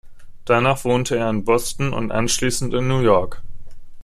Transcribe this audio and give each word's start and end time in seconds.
Danach 0.45 0.83
wohnte 0.83 1.15
er 1.15 1.29
in 1.29 1.45
Boston 1.45 1.93
und 1.93 2.11
anschließend 2.11 2.73
in 2.73 2.87
New 2.87 3.01
York. 3.01 3.43